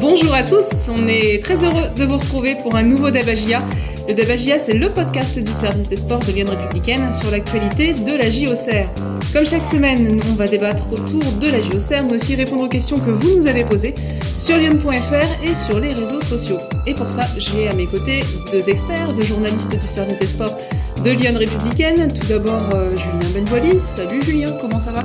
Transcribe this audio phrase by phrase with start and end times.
[0.00, 3.62] Bonjour à tous, on est très heureux de vous retrouver pour un nouveau Dabagia.
[4.08, 8.16] Le Dabagia, c'est le podcast du service des sports de Lyon Républicaine sur l'actualité de
[8.16, 8.88] la JOCR.
[9.32, 12.98] Comme chaque semaine, on va débattre autour de la JOCR, mais aussi répondre aux questions
[12.98, 13.94] que vous nous avez posées
[14.36, 16.58] sur lyon.fr et sur les réseaux sociaux.
[16.86, 20.56] Et pour ça, j'ai à mes côtés deux experts, deux journalistes du service des sports
[21.04, 22.12] de Lyon Républicaine.
[22.12, 23.78] Tout d'abord, euh, Julien Benvoili.
[23.78, 25.02] Salut Julien, comment ça va?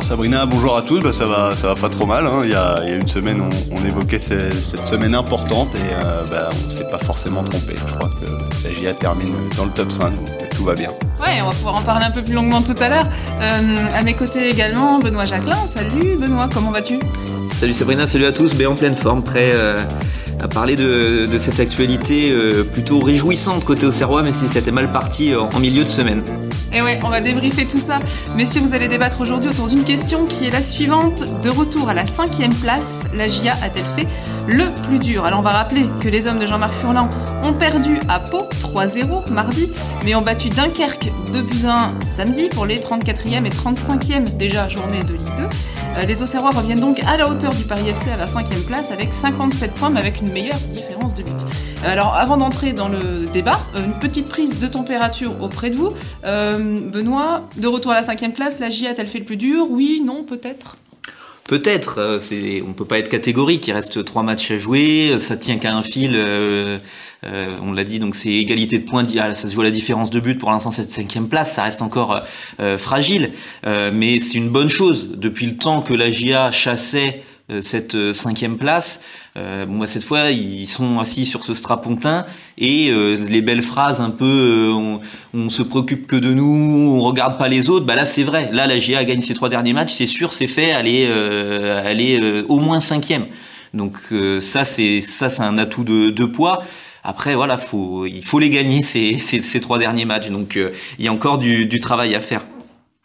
[0.00, 1.00] Bonjour Sabrina, bonjour à tous.
[1.00, 2.26] Bah, ça va, ça va pas trop mal.
[2.26, 2.40] hein.
[2.44, 5.74] Il, y a, il y a une semaine, on, on évoquait ce- cette semaine importante
[5.74, 7.74] et euh, bah, on s'est pas forcément trompé.
[7.76, 9.28] Je crois que la GIA termine
[9.58, 10.88] dans le top 5, donc tout va bien.
[11.20, 13.06] Ouais, on va pouvoir en parler un peu plus longuement tout à l'heure.
[13.42, 15.66] Euh, à mes côtés également, Benoît Jacquelin.
[15.66, 16.98] Salut Benoît, comment vas-tu?
[17.52, 19.76] Salut Sabrina, salut à tous, ben en pleine forme, prêt euh,
[20.42, 24.90] à parler de, de cette actualité euh, plutôt réjouissante côté Auxerrois, mais si c'était mal
[24.92, 26.22] parti en milieu de semaine.
[26.72, 27.98] Et ouais, on va débriefer tout ça.
[28.36, 31.24] Messieurs, vous allez débattre aujourd'hui autour d'une question qui est la suivante.
[31.42, 34.06] De retour à la cinquième place, la GIA a-t-elle fait
[34.46, 35.24] le plus dur?
[35.24, 37.10] Alors on va rappeler que les hommes de Jean-Marc Furlan
[37.42, 39.68] ont perdu à Pau 3-0 mardi,
[40.04, 44.68] mais ont battu Dunkerque 2 buts à 1 samedi pour les 34e et 35e déjà
[44.68, 45.44] journée de Ligue 2.
[45.96, 48.90] Euh, Les Auxerrois reviennent donc à la hauteur du Paris FC à la cinquième place
[48.90, 51.32] avec 57 points, mais avec une meilleure différence de but.
[51.84, 55.76] Euh, Alors, avant d'entrer dans le débat, euh, une petite prise de température auprès de
[55.76, 55.92] vous.
[56.22, 60.02] Benoît, de retour à la cinquième place, la GIA a-t-elle fait le plus dur Oui,
[60.04, 60.76] non, peut-être?
[61.44, 62.18] Peut-être,
[62.64, 65.82] on peut pas être catégorique, il reste trois matchs à jouer, ça tient qu'à un
[65.82, 66.16] fil,
[67.24, 70.10] euh, on l'a dit, donc c'est égalité de points, ah, ça se à la différence
[70.10, 72.20] de but, pour l'instant cette cinquième place, ça reste encore euh,
[72.60, 73.32] euh, fragile,
[73.66, 77.94] euh, mais c'est une bonne chose, depuis le temps que la GIA chassait euh, cette
[77.94, 79.02] euh, cinquième place,
[79.36, 82.26] bon, bah, cette fois ils sont assis sur ce strapontin.
[82.58, 85.00] Et les belles phrases un peu on,
[85.32, 88.50] on se préoccupe que de nous, on regarde pas les autres, bah là c'est vrai.
[88.52, 92.02] Là la GA gagne ses trois derniers matchs, c'est sûr, c'est fait, elle est, elle
[92.02, 93.26] est au moins cinquième.
[93.72, 96.64] Donc euh, ça c'est ça c'est un atout de, de poids.
[97.02, 100.30] Après voilà, faut il faut les gagner ces, ces, ces trois derniers matchs.
[100.30, 102.44] Donc euh, il y a encore du, du travail à faire.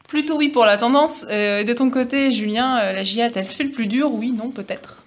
[0.08, 1.26] Plutôt oui pour la tendance.
[1.32, 4.52] Euh, de ton côté, Julien, euh, la GIA a-t-elle fait le plus dur Oui, non,
[4.52, 5.04] peut-être?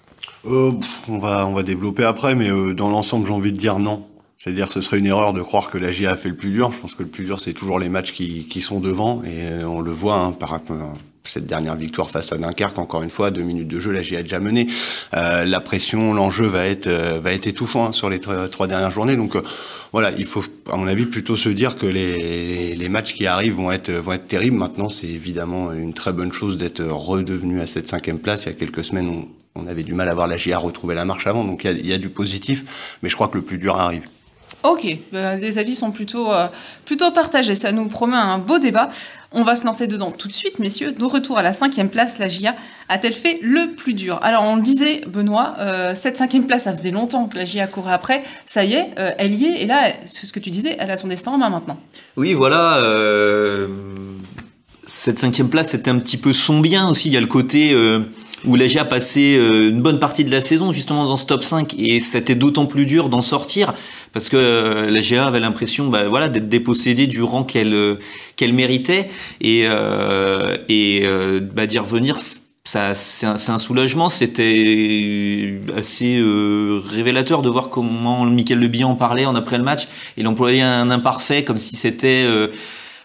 [0.46, 0.72] Euh,
[1.08, 4.06] on, va, on va développer après, mais euh, dans l'ensemble, j'ai envie de dire non.
[4.36, 6.70] C'est-à-dire, ce serait une erreur de croire que la GIA a fait le plus dur.
[6.72, 9.42] Je pense que le plus dur, c'est toujours les matchs qui, qui sont devant, et
[9.42, 10.84] euh, on le voit hein, par euh,
[11.30, 12.78] cette dernière victoire face à Dunkerque.
[12.78, 14.66] Encore une fois, deux minutes de jeu, la GIA a déjà mené.
[15.14, 18.66] Euh, la pression, l'enjeu va être euh, va être étouffant hein, sur les tr- trois
[18.66, 19.16] dernières journées.
[19.16, 19.42] Donc euh,
[19.92, 23.70] voilà, il faut, à mon avis, plutôt se dire que les, matchs qui arrivent vont
[23.70, 24.56] être vont être terribles.
[24.56, 28.44] Maintenant, c'est évidemment une très bonne chose d'être redevenu à cette cinquième place.
[28.44, 31.04] Il y a quelques semaines, on, avait du mal à voir la GIA retrouver la
[31.04, 31.44] marche avant.
[31.44, 34.04] Donc il y a, du positif, mais je crois que le plus dur arrive.
[34.62, 36.30] Ok, euh, les avis sont plutôt,
[36.84, 38.88] plutôt partagés, ça nous promet un beau débat.
[39.30, 40.92] On va se lancer dedans tout de suite, messieurs.
[40.92, 42.56] De retour à la cinquième place, la GIA
[42.88, 44.18] a-t-elle fait le plus dur?
[44.22, 47.66] Alors on le disait, Benoît, euh, cette cinquième place, ça faisait longtemps que la GIA
[47.66, 48.22] courait après.
[48.46, 50.90] Ça y est, euh, elle y est, et là, c'est ce que tu disais, elle
[50.90, 51.78] a son destin en main maintenant.
[52.16, 52.78] Oui, voilà.
[52.78, 53.68] euh,
[54.86, 57.08] cette cinquième place, c'était un petit peu son bien aussi.
[57.08, 57.74] Il y a le côté
[58.44, 58.86] où la GIA
[59.16, 62.66] euh, une bonne partie de la saison justement dans ce top 5 et c'était d'autant
[62.66, 63.74] plus dur d'en sortir
[64.12, 67.96] parce que euh, la GIA avait l'impression bah, voilà, d'être dépossédée du rang qu'elle euh,
[68.36, 69.10] qu'elle méritait
[69.40, 71.04] et, euh, et
[71.54, 72.18] bah, d'y revenir.
[72.68, 74.10] Ça, c'est un, soulagement.
[74.10, 79.64] C'était assez euh, révélateur de voir comment Michael Le Bihan en parlait en après le
[79.64, 79.88] match.
[80.18, 82.48] Il employait un imparfait comme si c'était euh,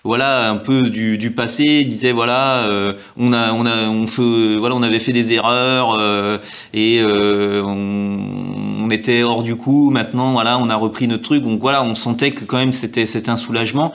[0.03, 4.57] voilà un peu du, du passé disait voilà euh, on a on a on fait
[4.57, 6.37] voilà on avait fait des erreurs euh,
[6.73, 9.91] et euh, on, on était hors du coup.
[9.91, 11.43] Maintenant voilà on a repris notre truc.
[11.43, 13.93] Donc voilà on sentait que quand même c'était c'était un soulagement.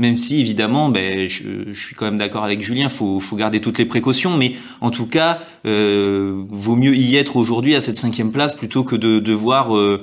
[0.00, 3.60] Même si évidemment ben je, je suis quand même d'accord avec Julien faut faut garder
[3.60, 4.36] toutes les précautions.
[4.36, 8.84] Mais en tout cas euh, vaut mieux y être aujourd'hui à cette cinquième place plutôt
[8.84, 10.00] que de devoir euh,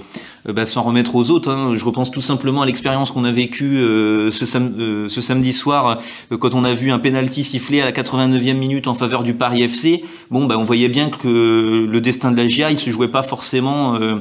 [0.54, 1.50] bah, s'en remettre aux autres.
[1.50, 1.74] hein.
[1.76, 6.00] Je repense tout simplement à l'expérience qu'on a vécue euh, ce, euh, samedi soir
[6.32, 9.34] euh, quand on a vu un penalty sifflé à la 89e minute en faveur du
[9.34, 10.04] Paris FC.
[10.32, 13.24] Bon, bah, on voyait bien que le destin de la GIA, il se jouait pas
[13.24, 13.96] forcément.
[13.96, 14.20] euh,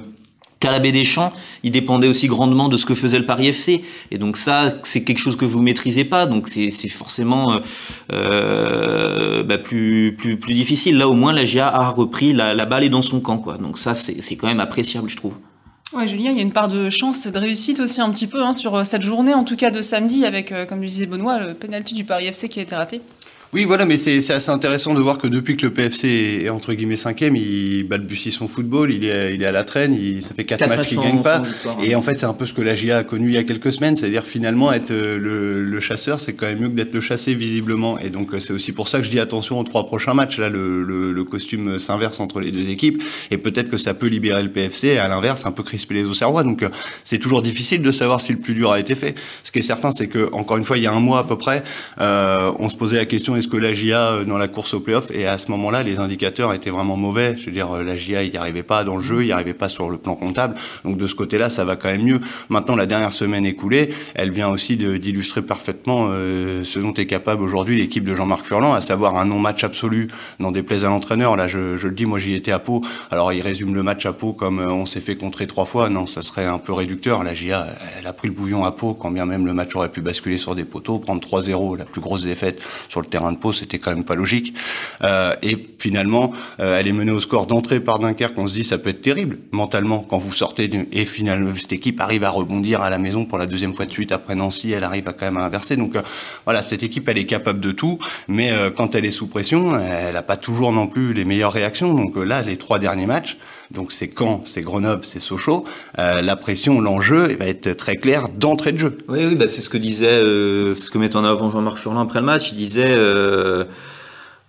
[0.65, 1.31] qu'à la baie des Champs,
[1.63, 3.85] il dépendait aussi grandement de ce que faisait le Paris FC.
[4.11, 7.59] Et donc ça, c'est quelque chose que vous maîtrisez pas, donc c'est forcément euh,
[8.15, 10.97] euh, bah, plus, plus plus difficile.
[10.97, 13.59] Là, au moins, la GIA a repris la, balle est dans son camp, quoi.
[13.59, 15.35] Donc ça, c'est quand même appréciable, je trouve.
[15.95, 18.43] Ouais, Julien, il y a une part de chance de réussite aussi un petit peu
[18.43, 21.07] hein, sur euh, cette journée, en tout cas de samedi, avec, euh, comme le disait
[21.07, 23.01] Benoît, le penalty du Paris FC qui a été raté.
[23.55, 26.73] Oui, voilà, mais c'est assez intéressant de voir que depuis que le PFC est entre
[26.73, 30.35] guillemets cinquième, il balbutie son football, il est, il est à la traîne, il, ça
[30.35, 31.41] fait quatre, matchs qu'il gagne pas.
[31.81, 33.45] Et en fait, c'est un peu ce que la GIA a connu il y a
[33.45, 36.93] quelques semaines, c'est-à-dire finalement être euh, le, le chasseur, c'est quand même mieux que d'être
[36.93, 37.97] le chassé visiblement.
[38.01, 40.39] Et donc c'est aussi pour ça que je dis attention aux trois prochains matchs.
[40.39, 44.09] Là, le, le, le costume s'inverse entre les deux équipes, et peut-être que ça peut
[44.09, 46.43] libérer le PFC, et à l'inverse, un peu crisper les Auxerrois.
[46.43, 46.65] Donc
[47.05, 49.15] c'est toujours difficile de savoir si le plus dur a été fait.
[49.45, 51.25] Ce qui est certain, c'est que encore une fois, il y a un mois à
[51.25, 51.63] peu près,
[52.01, 55.11] euh, on se posait la question que la GIA euh, dans la course au playoff
[55.11, 57.37] et à ce moment-là, les indicateurs étaient vraiment mauvais.
[57.37, 59.33] Je veux dire, euh, la GIA, il n'y arrivait pas dans le jeu, il n'y
[59.33, 60.55] arrivait pas sur le plan comptable.
[60.85, 62.21] Donc de ce côté-là, ça va quand même mieux.
[62.49, 67.43] Maintenant, la dernière semaine écoulée, elle vient aussi d'illustrer parfaitement euh, ce dont est capable
[67.43, 70.09] aujourd'hui l'équipe de Jean-Marc Furlan, à savoir un non-match absolu
[70.41, 71.37] des plaies à l'entraîneur.
[71.37, 72.83] Là, je, le dis, moi j'y étais à Pau.
[73.11, 75.89] Alors il résume le match à Pau comme on s'est fait contrer trois fois.
[75.89, 77.25] Non, ça serait un peu réducteur.
[77.25, 77.67] La GIA,
[77.99, 80.39] elle a pris le bouillon à Pau, quand bien même le match aurait pu basculer
[80.39, 83.91] sur des poteaux, prendre 3-0, la plus grosse défaite sur le terrain de c'était quand
[83.91, 84.55] même pas logique.
[85.03, 88.39] Euh, et finalement, euh, elle est menée au score d'entrée par Dunkerque.
[88.39, 90.71] On se dit ça peut être terrible mentalement quand vous sortez.
[90.93, 93.93] Et finalement, cette équipe arrive à rebondir à la maison pour la deuxième fois de
[93.93, 94.73] suite après Nancy.
[94.73, 95.77] Elle arrive à quand même à inverser.
[95.77, 96.03] Donc euh,
[96.45, 97.99] voilà, cette équipe, elle est capable de tout,
[98.29, 101.53] mais euh, quand elle est sous pression, elle n'a pas toujours non plus les meilleures
[101.53, 101.95] réactions.
[101.95, 103.37] Donc euh, là, les trois derniers matchs.
[103.71, 105.65] Donc c'est Caen, c'est Grenoble, c'est Sochaux.
[105.99, 108.99] Euh, la pression, l'enjeu, va être très clair d'entrée de jeu.
[109.09, 112.03] Oui, oui, bah c'est ce que disait, euh, ce que mettait en avant Jean-Marc Furlan
[112.03, 112.53] après le match.
[112.53, 113.24] Il disait euh,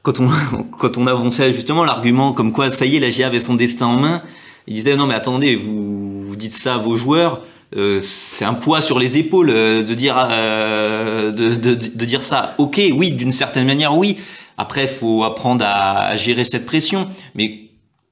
[0.02, 0.30] quand on
[0.80, 3.88] quand on avançait justement l'argument comme quoi ça y est, la GIA avait son destin
[3.88, 4.22] en main.
[4.68, 7.42] Il disait non mais attendez, vous, vous dites ça à vos joueurs.
[7.76, 12.54] Euh, c'est un poids sur les épaules euh, de dire euh, de, dire ça.
[12.58, 14.18] Ok, oui, d'une certaine manière, oui.
[14.58, 17.65] Après, faut apprendre à, à gérer cette pression, mais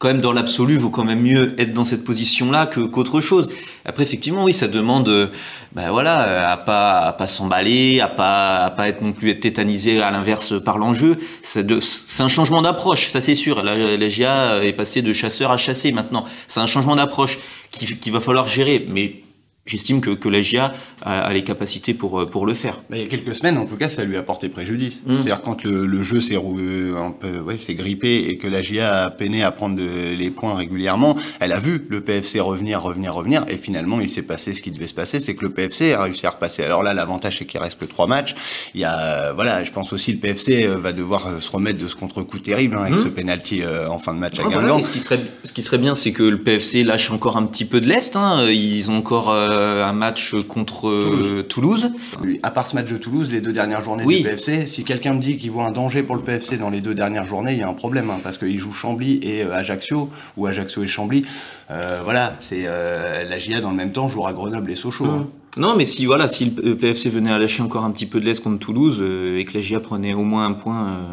[0.03, 3.49] quand même dans l'absolu, vaut quand même mieux être dans cette position-là que qu'autre chose.
[3.85, 5.31] Après, effectivement, oui, ça demande,
[5.71, 10.01] ben voilà, à pas à pas s'emballer, à pas à pas être non plus tétanisé
[10.01, 11.17] à l'inverse par l'enjeu.
[11.41, 13.63] C'est un changement d'approche, ça c'est sûr.
[13.63, 16.25] La, la GIA est passée de chasseur à chasser maintenant.
[16.49, 17.39] C'est un changement d'approche
[17.71, 19.21] qu'il qui va falloir gérer, mais
[19.65, 20.73] J'estime que, que la GIA
[21.03, 22.81] a, a, les capacités pour, pour le faire.
[22.91, 25.03] il y a quelques semaines, en tout cas, ça lui a porté préjudice.
[25.05, 25.17] Mmh.
[25.17, 29.41] C'est-à-dire quand le, le jeu s'est ouais, s'est grippé et que la GIA a peiné
[29.41, 33.55] à prendre de, les points régulièrement, elle a vu le PFC revenir, revenir, revenir, et
[33.55, 36.27] finalement, il s'est passé ce qui devait se passer, c'est que le PFC a réussi
[36.27, 36.63] à repasser.
[36.63, 38.35] Alors là, l'avantage, c'est qu'il reste que trois matchs.
[38.75, 41.95] Il y a, voilà, je pense aussi le PFC va devoir se remettre de ce
[41.95, 43.03] contre-coup terrible hein, avec mmh.
[43.03, 44.59] ce penalty en fin de match à Guingamp.
[44.59, 47.45] Voilà, ce qui serait, ce qui serait bien, c'est que le PFC lâche encore un
[47.45, 48.17] petit peu de l'est.
[48.17, 48.49] Hein.
[48.49, 51.91] Ils ont encore un match contre Toulouse.
[52.13, 52.39] Toulouse.
[52.43, 54.17] À part ce match de Toulouse, les deux dernières journées oui.
[54.17, 56.81] du PFC, si quelqu'un me dit qu'il voit un danger pour le PFC dans les
[56.81, 59.53] deux dernières journées, il y a un problème, hein, parce qu'il joue Chambly et euh,
[59.53, 61.25] Ajaccio, ou Ajaccio et Chambly.
[61.71, 65.05] Euh, voilà, c'est euh, la GIA dans le même temps jouera Grenoble et Sochaux.
[65.05, 65.09] Mmh.
[65.09, 65.27] Hein.
[65.57, 68.25] Non, mais si voilà, si le PFC venait à lâcher encore un petit peu de
[68.25, 71.05] l'Est contre Toulouse euh, et que la GIA prenait au moins un point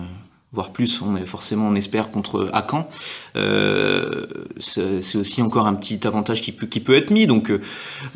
[0.52, 2.88] voire plus, on est forcément on espère contre Acan.
[3.37, 4.26] Euh,
[4.58, 7.26] c'est aussi encore un petit avantage qui peut qui peut être mis.
[7.26, 7.61] Donc euh,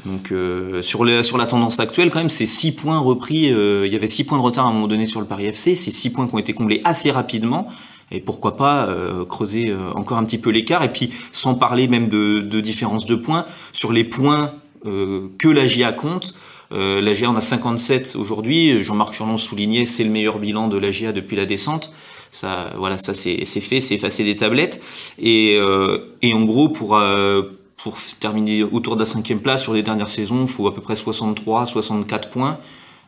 [0.05, 3.53] donc euh, sur la sur la tendance actuelle quand même, c'est six points repris.
[3.53, 5.47] Euh, il y avait six points de retard à un moment donné sur le Paris
[5.47, 5.75] FC.
[5.75, 7.69] C'est six points qui ont été comblés assez rapidement.
[8.11, 12.09] Et pourquoi pas euh, creuser encore un petit peu l'écart et puis sans parler même
[12.09, 14.55] de, de différence de points sur les points
[14.85, 16.35] que la GIA compte.
[16.73, 18.83] Euh, la GIA en a 57 aujourd'hui.
[18.83, 21.93] Jean-Marc Furlon soulignait c'est le meilleur bilan de la GIA depuis la descente.
[22.35, 24.83] Ça, voilà, ça c'est fait, c'est effacé des tablettes.
[25.21, 27.43] Et, euh, et en gros, pour euh,
[27.77, 30.81] pour terminer autour de la cinquième place sur les dernières saisons, il faut à peu
[30.81, 32.59] près 63, 64 points.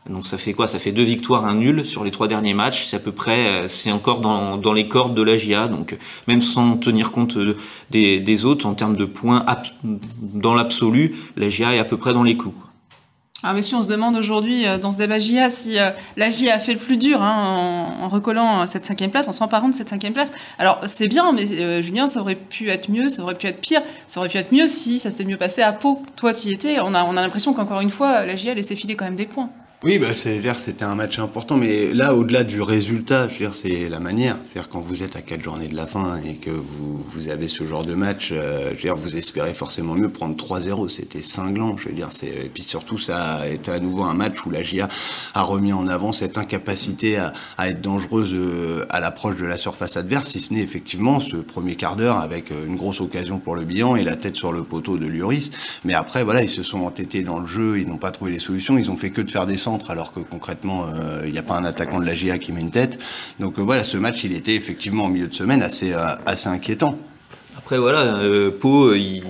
[0.08, 0.68] Donc ça fait quoi?
[0.68, 2.84] Ça fait deux victoires, un nul sur les trois derniers matchs.
[2.84, 5.66] C'est à peu près, c'est encore dans, dans les cordes de la GIA.
[5.66, 5.98] Donc
[6.28, 7.36] même sans tenir compte
[7.90, 9.44] des, des autres en termes de points
[10.22, 12.54] dans l'absolu, la GIA est à peu près dans les clous.
[13.48, 16.30] Ah, mais si on se demande aujourd'hui euh, dans ce débat GIA si euh, la
[16.30, 19.74] GIA a fait le plus dur hein, en, recollant cette cinquième place, en s'emparant de
[19.74, 20.32] cette cinquième place.
[20.58, 23.60] Alors c'est bien, mais euh, Julien, ça aurait pu être mieux, ça aurait pu être
[23.60, 26.02] pire, ça aurait pu être mieux si ça s'était mieux passé à Pau.
[26.16, 26.80] Toi, tu y étais.
[26.80, 29.26] On a, on a l'impression qu'encore une fois, la GIA laissait filer quand même des
[29.26, 29.48] points.
[29.84, 34.38] Oui, bah, c'est-à-dire c'était un match important, mais là, au-delà du résultat, c'est la manière.
[34.46, 37.46] C'est-à-dire quand vous êtes à quatre journées de la fin et que vous, vous avez
[37.46, 40.88] ce genre de match, euh, vous espérez forcément mieux prendre 3-0.
[40.88, 44.62] C'était cinglant, je et puis surtout, ça a été à nouveau un match où la
[44.62, 44.88] GIA
[45.34, 49.58] a remis en avant cette incapacité à, à être dangereuse euh, à l'approche de la
[49.58, 53.38] surface adverse, si ce n'est effectivement ce premier quart d'heure avec euh, une grosse occasion
[53.38, 55.50] pour le bilan et la tête sur le poteau de Lloris.
[55.84, 58.38] Mais après, voilà, ils se sont entêtés dans le jeu, ils n'ont pas trouvé les
[58.38, 60.86] solutions, ils ont fait que de faire des alors que concrètement
[61.22, 62.98] il euh, n'y a pas un attaquant de la GIA qui met une tête.
[63.40, 66.48] Donc euh, voilà, ce match il était effectivement en milieu de semaine assez, euh, assez
[66.48, 66.98] inquiétant.
[67.58, 68.20] Après voilà,
[68.60, 69.24] Pau, il,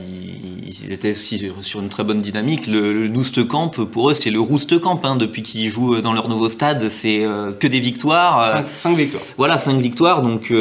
[0.66, 2.66] ils étaient aussi sur une très bonne dynamique.
[2.66, 5.00] Le, le Camp, pour eux, c'est le Roost Camp.
[5.04, 7.24] Hein, depuis qu'ils jouent dans leur nouveau stade, c'est
[7.58, 8.62] que des victoires.
[8.76, 9.22] Cinq, victoires.
[9.38, 10.20] Voilà, cinq victoires.
[10.20, 10.52] Donc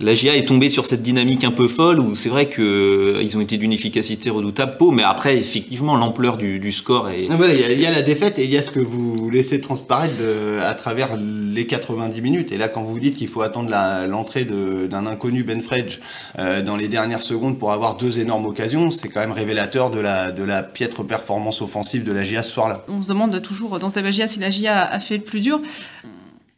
[0.00, 3.22] la GIA est tombée sur cette dynamique un peu folle où c'est vrai que euh,
[3.22, 4.76] ils ont été d'une efficacité redoutable.
[4.78, 7.24] Pau, mais après effectivement l'ampleur du, du, score est.
[7.24, 10.14] Il y, a la défaite et il y a ce que vous laissez transparaître
[10.62, 12.52] à travers les 90 minutes.
[12.52, 13.70] Et là, quand vous dites qu'il faut attendre
[14.08, 15.98] l'entrée d'un inconnu Ben Fredge
[16.38, 20.00] euh, dans les dernières secondes pour avoir deux énormes occasions, c'est quand même révélateur de
[20.00, 22.84] la de la piètre performance offensive de la GIA ce soir-là.
[22.88, 25.40] On se demande toujours dans ce débat GIA si la GIA a fait le plus
[25.40, 25.60] dur.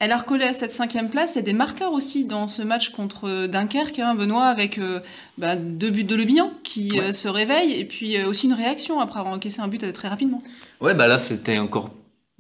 [0.03, 1.37] Elle a recollé à cette cinquième place.
[1.37, 4.99] Il y a des marqueurs aussi dans ce match contre Dunkerque, hein, Benoît, avec euh,
[5.39, 6.25] bah, deux buts de Le
[6.65, 9.93] qui euh, se réveille et puis euh, aussi une réaction après avoir encaissé un but
[9.93, 10.43] très rapidement.
[10.81, 11.91] Ouais, bah là c'était encore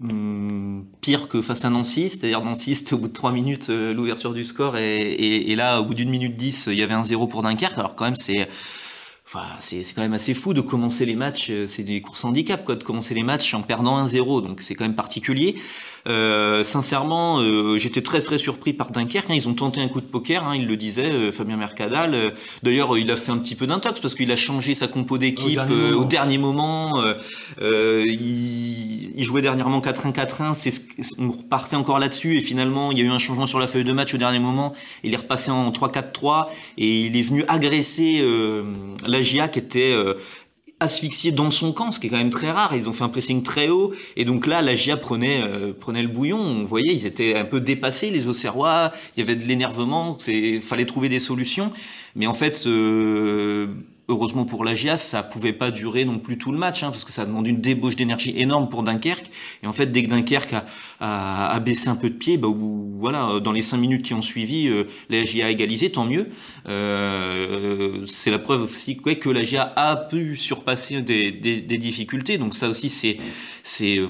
[0.00, 4.34] hmm, pire que face à Nancy, c'est-à-dire Nancy c'était au bout de trois minutes l'ouverture
[4.34, 7.28] du score et, et, là au bout d'une minute dix il y avait un zéro
[7.28, 7.78] pour Dunkerque.
[7.78, 8.48] Alors quand même c'est
[9.24, 12.74] Enfin, c'est quand même assez fou de commencer les matchs, c'est des courses handicap quoi,
[12.74, 15.56] de commencer les matchs en perdant un 0 donc c'est quand même particulier.
[16.08, 19.30] Euh, sincèrement, euh, j'étais très très surpris par Dunkerque.
[19.30, 19.34] Hein.
[19.34, 22.32] Ils ont tenté un coup de poker, hein, il le disait, euh, Fabien Mercadal.
[22.62, 25.60] D'ailleurs, il a fait un petit peu d'intox parce qu'il a changé sa compo d'équipe
[25.96, 27.02] au, dernier moment.
[27.60, 30.54] Il, il, jouait dernièrement 4-1-4-1.
[30.54, 30.72] C'est
[31.18, 33.84] on repartait encore là-dessus et finalement, il y a eu un changement sur la feuille
[33.84, 34.72] de match au dernier moment.
[35.04, 36.46] Il est repassé en 3-4-3
[36.78, 38.22] et il est venu agresser
[39.06, 39.94] la GIA qui était
[40.82, 42.74] asphyxié dans son camp, ce qui est quand même très rare.
[42.74, 46.02] Ils ont fait un pressing très haut et donc là, la GIA prenait euh, prenait
[46.02, 46.38] le bouillon.
[46.38, 48.92] On voyait, ils étaient un peu dépassés les Auxerrois.
[49.16, 50.16] Il y avait de l'énervement.
[50.18, 51.72] C'est fallait trouver des solutions.
[52.14, 53.68] Mais en fait, euh,
[54.08, 57.04] heureusement pour la GIA, ça pouvait pas durer non plus tout le match, hein, parce
[57.04, 59.30] que ça demande une débauche d'énergie énorme pour Dunkerque.
[59.62, 60.54] Et en fait, dès que Dunkerque
[61.00, 64.22] a, a, baissé un peu de pied, bah, voilà, dans les cinq minutes qui ont
[64.22, 66.28] suivi, euh, la a égalisé, tant mieux.
[66.68, 72.38] Euh, c'est la preuve aussi que la GIA a pu surpasser des, des, des difficultés.
[72.38, 73.18] Donc ça aussi, c'est
[73.62, 74.08] c'est euh,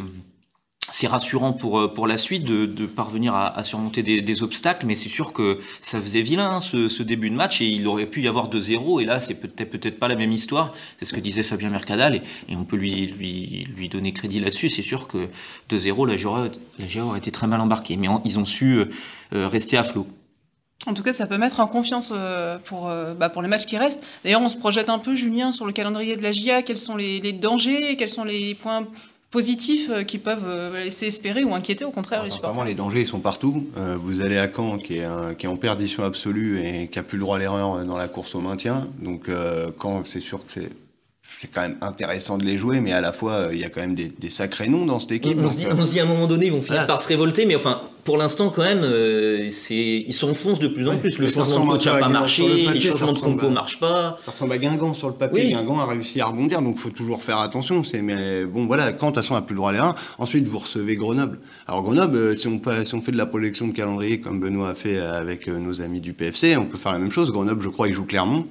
[0.91, 4.95] c'est rassurant pour euh, pour la suite de, de parvenir à, surmonter des, obstacles, mais
[4.95, 8.23] c'est sûr que ça faisait vilain ce, ce, début de match et il aurait pu
[8.23, 10.75] y avoir 2-0 et là c'est peut-être peut-être pas la même histoire.
[10.99, 14.41] C'est ce que disait Fabien Mercadal et, et on peut lui lui lui donner crédit
[14.41, 14.69] là-dessus.
[14.69, 15.29] C'est sûr que
[15.71, 18.91] 2-0 la GIA la aurait été très mal embarquée, mais ils ont su euh,
[19.35, 20.07] euh, rester à flot.
[20.87, 22.13] En tout cas, ça peut mettre en confiance
[22.65, 24.03] pour, bah pour les matchs qui restent.
[24.25, 26.63] D'ailleurs, on se projette un peu, Julien, sur le calendrier de la GIA.
[26.63, 27.97] Quels sont les, les dangers?
[27.97, 28.89] Quels sont les points
[29.33, 32.31] positifs euh, qui peuvent euh, laisser espérer ou inquiéter au contraire les
[32.65, 33.67] les dangers ils sont partout.
[33.79, 37.03] Euh, vous allez à Caen qui est, qui est en perdition absolue et qui a
[37.03, 38.87] plus le droit à l'erreur dans la course au maintien.
[39.01, 39.29] Donc
[39.81, 40.71] Caen c'est sûr que c'est
[41.23, 43.81] c'est quand même intéressant de les jouer, mais à la fois, il y a quand
[43.81, 45.39] même des, des sacrés noms dans cette équipe.
[45.39, 47.09] On, se, dit, on se dit à un moment donné, ils vont finir par se
[47.09, 51.19] révolter, mais enfin, pour l'instant, quand même, euh, c'est ils s'enfoncent de plus en plus.
[51.19, 54.19] Le changement de coach n'a pas marché, les changements de compo marchent pas.
[54.21, 55.51] Ça ressemble à Guingamp sur le papier.
[55.51, 57.85] Guingamp a réussi à rebondir, donc faut toujours faire attention.
[57.85, 59.95] C'est mais bon, voilà, quand toute façon, a plus le droit à l'erreur.
[60.19, 61.39] Ensuite, vous recevez Grenoble.
[61.67, 64.71] Alors Grenoble, euh, si on si on fait de la projection de calendrier comme Benoît
[64.71, 67.31] a fait avec euh, nos amis du PFC, on peut faire la même chose.
[67.31, 68.47] Grenoble, je crois, il joue Clermont.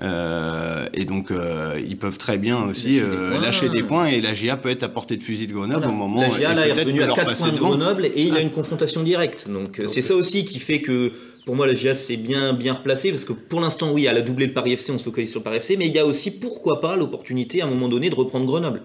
[0.00, 3.00] Euh, et donc, euh, ils peuvent très bien aussi
[3.40, 5.92] lâcher, des, points, et la GIA peut être à portée de fusil de Grenoble au
[5.92, 8.40] moment où la GIA est revenue à 4 points de Grenoble et il y a
[8.40, 9.48] une confrontation directe.
[9.48, 11.12] Donc, c'est ça aussi qui fait que
[11.44, 14.22] pour moi, la GIA s'est bien, bien replacée parce que pour l'instant, oui, elle a
[14.22, 16.06] doublé le Paris FC, on se focalise sur le Paris FC, mais il y a
[16.06, 18.82] aussi, pourquoi pas, l'opportunité à un moment donné de reprendre Grenoble.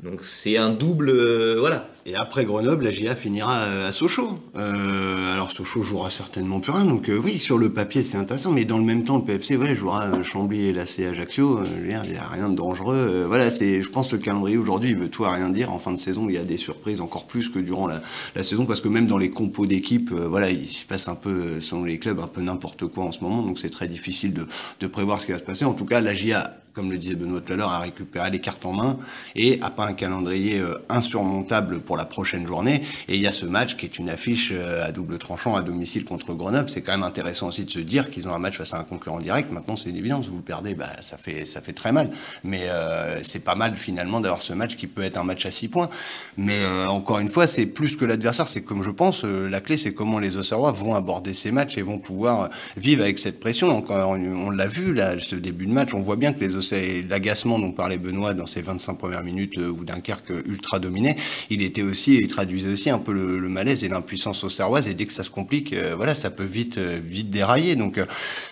[0.00, 1.88] Donc c'est un double, euh, voilà.
[2.06, 4.38] Et après Grenoble, la GIA finira à Sochaux.
[4.54, 8.52] Euh, alors Sochaux jouera certainement plus rien, donc euh, oui, sur le papier c'est intéressant,
[8.52, 11.64] mais dans le même temps, le PFC, ouais, jouera Chambly et la C Ajaccio.
[11.82, 13.24] il n'y a rien de dangereux.
[13.26, 15.72] voilà, c'est, je pense que le calendrier aujourd'hui, il veut tout à rien dire.
[15.72, 18.00] En fin de saison, il y a des surprises encore plus que durant la,
[18.36, 21.58] la saison, parce que même dans les compos d'équipe, voilà, il se passe un peu,
[21.58, 24.46] selon les clubs, un peu n'importe quoi en ce moment, donc c'est très difficile de,
[24.78, 25.64] de prévoir ce qui va se passer.
[25.64, 28.38] En tout cas, la GIA comme le disait Benoît tout à l'heure, à récupérer les
[28.38, 28.98] cartes en main
[29.34, 32.82] et à pas un calendrier euh, insurmontable pour la prochaine journée.
[33.08, 35.62] Et il y a ce match qui est une affiche euh, à double tranchant à
[35.62, 36.68] domicile contre Grenoble.
[36.68, 38.84] C'est quand même intéressant aussi de se dire qu'ils ont un match face à un
[38.84, 39.50] concurrent direct.
[39.50, 40.28] Maintenant, c'est une évidence.
[40.28, 42.10] Vous le perdez, bah, ça fait, ça fait très mal.
[42.44, 45.50] Mais euh, c'est pas mal finalement d'avoir ce match qui peut être un match à
[45.50, 45.88] six points.
[46.36, 48.46] Mais encore une fois, c'est plus que l'adversaire.
[48.46, 51.82] C'est comme je pense, la clé, c'est comment les Auxerrois vont aborder ces matchs et
[51.82, 53.76] vont pouvoir vivre avec cette pression.
[53.76, 57.04] Encore, on l'a vu là, ce début de match, on voit bien que les c'est
[57.08, 61.16] l'agacement dont parlait Benoît dans ses 25 premières minutes euh, où Dunkerque ultra dominé,
[61.48, 64.94] il était aussi, il traduisait aussi un peu le, malaise et l'impuissance au Serroise et
[64.94, 67.76] dès que ça se complique, euh, voilà, ça peut vite, euh, vite dérailler.
[67.76, 67.98] Donc,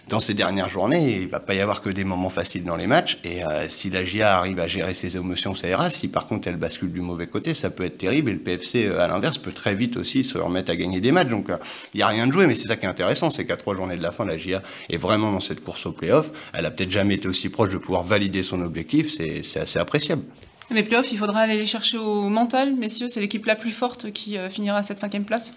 [0.09, 2.87] dans ces dernières journées, il va pas y avoir que des moments faciles dans les
[2.87, 5.91] matchs et si la GIA arrive à gérer ses émotions, ça ira.
[5.91, 8.87] Si par contre elle bascule du mauvais côté, ça peut être terrible et le PFC,
[8.87, 11.29] à l'inverse, peut très vite aussi se remettre à gagner des matchs.
[11.29, 11.49] Donc,
[11.93, 13.75] il y a rien de joué, mais c'est ça qui est intéressant, c'est qu'à trois
[13.75, 16.31] journées de la fin, la GIA est vraiment dans cette course au playoff.
[16.53, 19.11] Elle a peut-être jamais été aussi proche de pouvoir pouvoir valider son objectif,
[19.43, 20.23] c'est assez appréciable.
[20.71, 23.09] Les playoffs, il faudra aller les chercher au mental, messieurs.
[23.09, 25.55] C'est l'équipe la plus forte qui finira à cette cinquième place.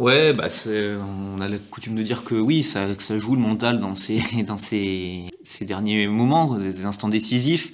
[0.00, 0.48] Ouais, bah
[1.36, 4.20] on a la coutume de dire que oui, ça, ça joue le mental dans ces,
[4.46, 7.72] dans ces, ces derniers moments, des instants décisifs.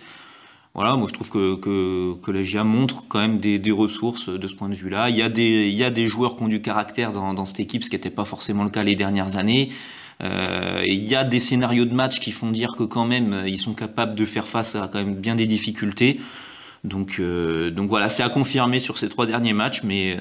[0.75, 4.29] Voilà, moi je trouve que, que, que la GIA montre quand même des, des ressources
[4.29, 5.09] de ce point de vue-là.
[5.09, 7.47] Il y a des, il y a des joueurs qui ont du caractère dans, dans
[7.47, 9.71] cette équipe, ce qui n'était pas forcément le cas les dernières années.
[10.23, 13.59] Euh, il y a des scénarios de match qui font dire que quand même ils
[13.59, 16.21] sont capables de faire face à quand même bien des difficultés.
[16.85, 20.17] Donc, euh, donc voilà, c'est à confirmer sur ces trois derniers matchs, euh,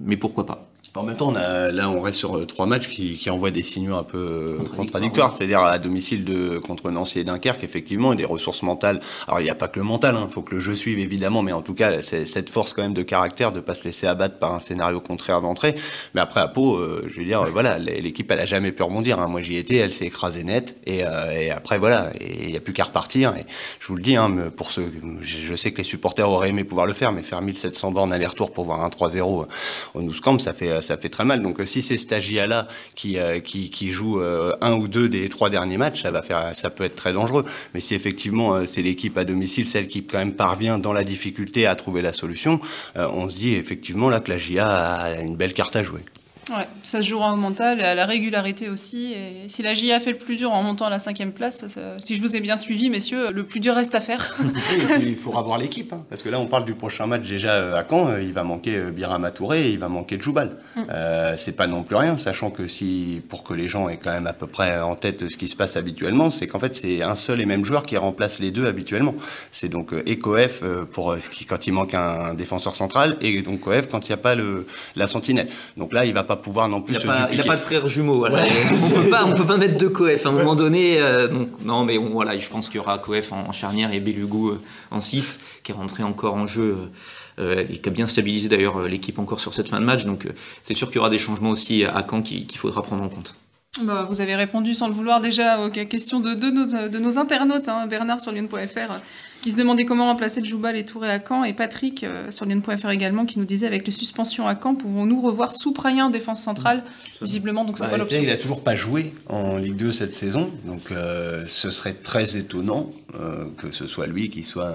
[0.00, 0.68] mais pourquoi pas.
[0.98, 3.52] En même temps, on a, là, on reste sur euh, trois matchs qui, qui envoient
[3.52, 5.32] des signaux un peu euh, contradictoires.
[5.32, 8.98] C'est-à-dire à domicile de contre Nancy et Dunkerque, effectivement, des ressources mentales.
[9.28, 10.16] Alors, il n'y a pas que le mental.
[10.18, 12.72] Il hein, faut que le jeu suive, évidemment, mais en tout cas, c'est cette force
[12.72, 15.76] quand même de caractère de pas se laisser abattre par un scénario contraire d'entrée.
[16.14, 19.20] Mais après, à Pau, euh, je veux dire, voilà, l'équipe, elle a jamais pu rebondir.
[19.20, 19.28] Hein.
[19.28, 22.60] Moi, j'y étais, elle s'est écrasée net, et, et après, voilà, et il n'y a
[22.60, 23.36] plus qu'à repartir.
[23.36, 23.46] Et
[23.78, 26.86] je vous le dis, hein, pour ceux, je sais que les supporters auraient aimé pouvoir
[26.86, 29.46] le faire, mais faire 1700 bornes aller-retour pour voir un 3-0
[29.94, 31.42] au Nou ça fait ça fait très mal.
[31.42, 35.28] Donc euh, si c'est Stagia là qui, euh, qui joue euh, un ou deux des
[35.28, 37.44] trois derniers matchs, ça va faire, ça peut être très dangereux.
[37.74, 41.66] Mais si effectivement c'est l'équipe à domicile, celle qui quand même parvient dans la difficulté
[41.66, 42.60] à trouver la solution,
[42.96, 46.00] on se dit effectivement là que la GIA a une belle carte à jouer.
[46.50, 49.12] Ouais, ça se jouera au mental à la régularité aussi.
[49.12, 51.64] Et si la GIA fait le plus dur en montant à la cinquième place,
[51.98, 54.36] si je vous ai bien suivi, messieurs, le plus dur reste à faire.
[55.00, 57.76] il faudra voir l'équipe, hein, parce que là on parle du prochain match déjà euh,
[57.76, 58.08] à Caen.
[58.08, 60.56] Euh, il va manquer euh, Birama Touré et il va manquer Djoubal.
[60.76, 60.80] Mm.
[60.90, 64.12] Euh, c'est pas non plus rien, sachant que si pour que les gens aient quand
[64.12, 67.02] même à peu près en tête ce qui se passe habituellement, c'est qu'en fait c'est
[67.02, 69.14] un seul et même joueur qui remplace les deux habituellement.
[69.50, 70.62] C'est donc Ekof
[70.92, 74.14] pour ce qui quand il manque un défenseur central et donc Koef quand il n'y
[74.14, 75.48] a pas le la sentinelle.
[75.76, 77.60] Donc là il va pas pouvoir non plus il se pas, Il a pas de
[77.60, 78.26] frère jumeau.
[78.26, 81.00] on peut pas, on peut pas mettre deux coef à un moment donné.
[81.00, 84.00] Euh, donc, non, mais bon, voilà, je pense qu'il y aura coef en, charnière et
[84.00, 86.90] Belugu euh, en 6 qui est rentré encore en jeu.
[87.38, 90.04] Euh, et qui a bien stabilisé d'ailleurs l'équipe encore sur cette fin de match.
[90.04, 90.26] Donc
[90.60, 93.36] c'est sûr qu'il y aura des changements aussi à Caen qu'il faudra prendre en compte.
[93.82, 97.16] Bah, vous avez répondu sans le vouloir déjà aux questions de, de, nos, de nos
[97.16, 98.92] internautes, hein, Bernard sur lyon.fr
[99.40, 102.44] qui se demandait comment remplacer le Joubal et Touré à Caen, et Patrick euh, sur
[102.44, 106.42] Lyon.fr également qui nous disait avec les suspensions à Caen, pouvons-nous revoir Souprayen en défense
[106.42, 106.82] centrale?
[107.22, 108.20] Visiblement, donc c'est bah, pas l'option.
[108.22, 112.36] Il a toujours pas joué en Ligue 2 cette saison, donc euh, ce serait très
[112.36, 114.74] étonnant euh, que ce soit lui qui soit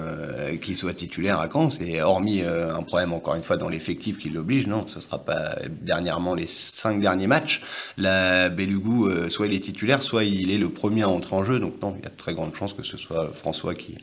[0.61, 1.69] qui soit titulaire à Caen.
[1.69, 5.57] C'est hormis un problème encore une fois dans l'effectif qui l'oblige, non, ce sera pas
[5.81, 7.61] dernièrement les cinq derniers matchs.
[7.97, 11.59] La Belugu, soit il est titulaire, soit il est le premier à entrer en jeu,
[11.59, 13.95] donc non, il y a de très grandes chances que ce soit François qui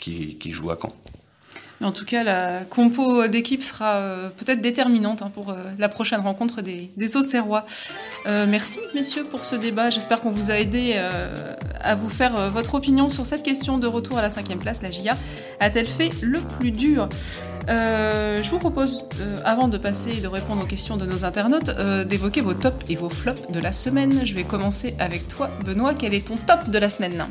[0.00, 0.09] qui,
[0.50, 0.90] joue à Caen.
[1.82, 6.20] en tout cas, la compo d'équipe sera euh, peut-être déterminante hein, pour euh, la prochaine
[6.20, 7.16] rencontre des, des.
[7.16, 9.88] Euh, merci, messieurs, pour ce débat.
[9.88, 11.00] J'espère qu'on vous a aidé
[11.80, 14.82] à vous faire votre opinion sur cette question de retour à la cinquième place.
[14.82, 15.16] La GIA
[15.60, 17.08] a-t-elle fait le plus dur?
[17.68, 19.04] Je vous propose,
[19.44, 21.70] avant de passer et de répondre aux questions de nos internautes,
[22.06, 24.20] d'évoquer vos tops et vos flops de la semaine.
[24.24, 25.94] Je vais commencer avec toi, Benoît.
[25.94, 27.22] Quel est ton top de la semaine?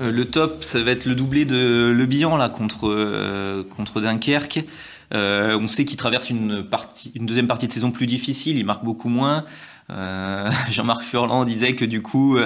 [0.00, 4.00] Euh, le top, ça va être le doublé de Le Bihan là contre euh, contre
[4.00, 4.64] Dunkerque.
[5.12, 8.58] Euh, on sait qu'il traverse une partie, une deuxième partie de saison plus difficile.
[8.58, 9.44] Il marque beaucoup moins.
[10.70, 12.38] Jean-Marc Furlan disait que du coup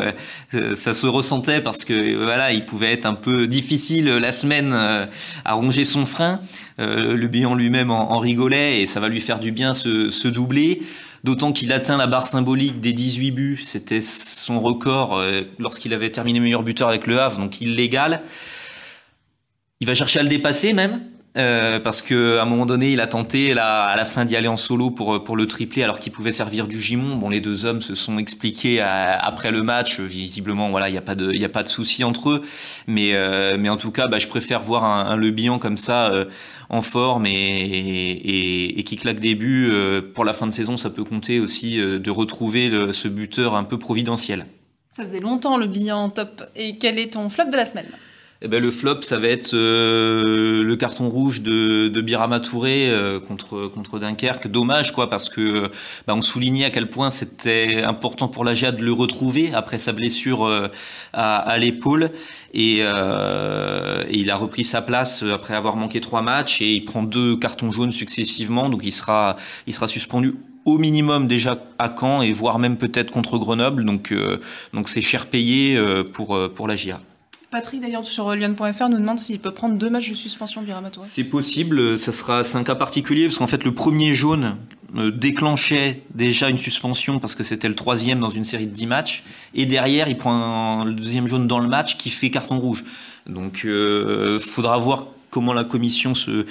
[0.50, 5.52] ça se ressentait parce que voilà il pouvait être un peu difficile la semaine à
[5.52, 6.40] ronger son frein.
[6.78, 10.80] le Bihan lui-même en, rigolait et ça va lui faire du bien ce, ce doublé.
[11.24, 13.60] D'autant qu'il atteint la barre symbolique des 18 buts.
[13.64, 18.20] C'était son record euh, lorsqu'il avait terminé meilleur buteur avec le Havre, donc illégal.
[19.80, 21.00] Il va chercher à le dépasser même?
[21.36, 24.36] Euh, parce que à un moment donné, il a tenté là, à la fin d'y
[24.36, 27.16] aller en solo pour pour le tripler, alors qu'il pouvait servir du gimon.
[27.16, 29.98] Bon, les deux hommes se sont expliqués après le match.
[29.98, 32.42] Visiblement, voilà, il y a pas de il a pas de souci entre eux.
[32.86, 35.76] Mais euh, mais en tout cas, bah, je préfère voir un, un Le Bihan comme
[35.76, 36.26] ça euh,
[36.68, 39.72] en forme et, et, et, qui claque des buts
[40.14, 40.76] pour la fin de saison.
[40.76, 44.46] Ça peut compter aussi de retrouver ce buteur un peu providentiel.
[44.88, 46.44] Ça faisait longtemps le bilan top.
[46.54, 47.86] Et quel est ton flop de la semaine?
[48.44, 52.90] Eh ben, le flop, ça va être euh, le carton rouge de, de Birama Touré
[52.90, 54.48] euh, contre contre Dunkerque.
[54.48, 55.70] Dommage, quoi, parce que
[56.06, 59.78] bah, on soulignait à quel point c'était important pour la GIA de le retrouver après
[59.78, 60.68] sa blessure euh,
[61.14, 62.10] à, à l'épaule.
[62.52, 67.02] Et, et, il a repris sa place après avoir manqué trois matchs et il prend
[67.02, 68.68] deux cartons jaunes successivement.
[68.68, 70.34] Donc il sera il sera suspendu
[70.66, 73.86] au minimum déjà à Caen et voire même peut-être contre Grenoble.
[73.86, 74.14] Donc
[74.74, 76.76] donc c'est cher payé pour pour la.
[77.54, 81.22] Patrick, d'ailleurs, sur Lyon.fr, nous demande s'il peut prendre deux matchs de suspension Birama C'est
[81.22, 84.56] possible, ça sera un cas particulier, parce qu'en fait, le premier jaune
[84.92, 89.22] déclenchait déjà une suspension parce que c'était le troisième dans une série de 10 matchs,
[89.54, 92.84] et derrière il prend le deuxième jaune dans le match qui fait carton rouge.
[93.28, 96.46] Donc euh, faudra voir comment la commission se,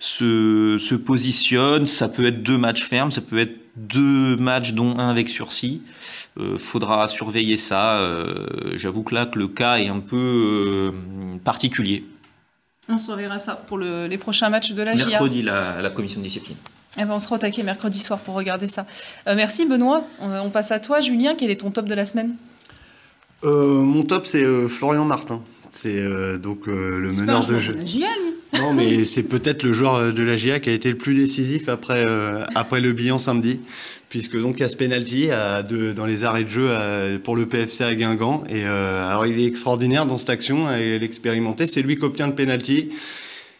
[0.00, 1.86] se positionne.
[1.86, 5.82] Ça peut être deux matchs fermes, ça peut être deux matchs dont un avec sursis.
[6.38, 7.98] Euh, faudra surveiller ça.
[7.98, 12.04] Euh, J'avoue que là, que le cas est un peu euh, particulier.
[12.88, 15.06] On surveillera ça pour le, les prochains matchs de la GIA.
[15.06, 16.56] Mercredi, la, la commission de discipline.
[16.96, 18.86] Eh ben, on sera au mercredi soir pour regarder ça.
[19.26, 20.04] Euh, merci Benoît.
[20.20, 21.00] On, on, passe à toi.
[21.00, 22.34] Julien, quel est ton top de la semaine?
[23.44, 25.42] Euh, Mon top, c'est euh, Florian Martin.
[25.70, 27.74] C'est euh, donc le meneur de jeu.
[27.74, 28.34] La GIA, lui.
[28.58, 31.68] Non, mais c'est peut-être le joueur de la GIA qui a été le plus décisif
[31.68, 32.04] après,
[32.54, 33.60] après le bilan samedi
[34.08, 35.28] puisque donc il y a ce penalty
[35.94, 36.70] dans les arrêts de jeu
[37.22, 38.44] pour le PFC à Guingamp.
[38.48, 41.66] Et euh, alors il est extraordinaire dans cette action, et l'expérimenter.
[41.66, 42.88] C'est lui qui obtient le penalty.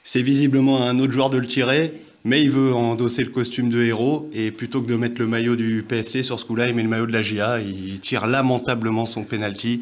[0.03, 1.93] C'est visiblement un autre joueur de le tirer
[2.25, 5.57] mais il veut endosser le costume de héros et plutôt que de mettre le maillot
[5.57, 7.61] du PFC sur ce coup-là, il met le maillot de la GIA.
[7.61, 9.81] Il tire lamentablement son penalty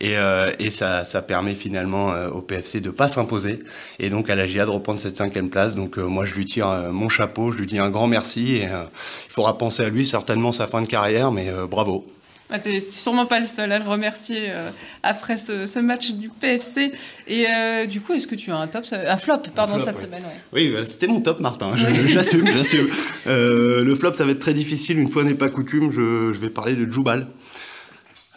[0.00, 3.62] et, euh, ça, permet finalement euh, au PFC de pas s'imposer
[3.98, 5.76] et donc à la GIA de reprendre cette cinquième place.
[5.76, 8.56] Donc euh, moi je lui tire euh, mon chapeau, je lui dis un grand merci
[8.56, 12.06] et il faudra penser à lui certainement sa fin de carrière, mais bravo.
[12.48, 14.70] Ah, tu n'es sûrement pas le seul à le remercier euh,
[15.02, 16.92] après ce, ce, match du PFC.
[17.26, 19.86] Et euh, du coup, est-ce que tu as un top, un flop, pardon, un flop,
[19.86, 20.04] cette ouais.
[20.04, 20.40] semaine ouais.
[20.52, 21.70] Oui, bah, c'était mon top, Martin.
[22.06, 22.88] J'assume, j'assume.
[23.26, 24.98] Euh, le flop, ça va être très difficile.
[24.98, 27.26] Une fois n'est pas coutume, je, je vais parler de Djoubal.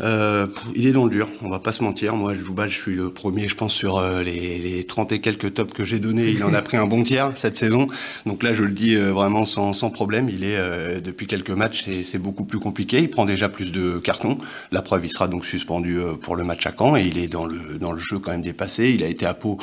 [0.01, 2.15] Euh, il est dans le dur, on va pas se mentir.
[2.15, 5.53] Moi, Djoubal, je suis le premier, je pense, sur euh, les, les 30 et quelques
[5.53, 6.29] tops que j'ai donnés.
[6.29, 7.87] Il en a pris un bon tiers cette saison.
[8.25, 10.29] Donc là, je le dis euh, vraiment sans, sans problème.
[10.29, 12.99] Il est, euh, depuis quelques matchs, c'est beaucoup plus compliqué.
[12.99, 14.37] Il prend déjà plus de cartons.
[14.71, 17.45] La preuve, il sera donc suspendu pour le match à Caen et il est dans
[17.45, 18.91] le, dans le jeu quand même dépassé.
[18.91, 19.57] Il a été à Pau